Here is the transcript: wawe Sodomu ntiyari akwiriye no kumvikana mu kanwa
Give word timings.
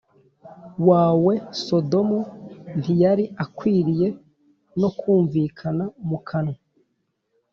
wawe 0.87 1.33
Sodomu 1.65 2.19
ntiyari 2.79 3.25
akwiriye 3.43 4.07
no 4.79 4.89
kumvikana 4.99 5.85
mu 6.07 6.17
kanwa 6.27 6.57